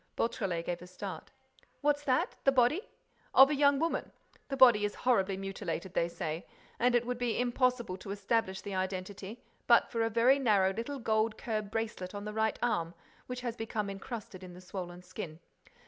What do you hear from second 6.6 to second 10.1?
and it would be impossible to establish the identity, but for a